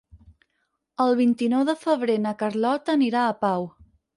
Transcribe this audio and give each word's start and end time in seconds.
El 1.05 1.13
vint-i-nou 1.19 1.67
de 1.69 1.77
febrer 1.83 2.17
na 2.25 2.35
Carlota 2.43 2.99
anirà 2.99 3.27
a 3.27 3.37
Pau. 3.47 3.71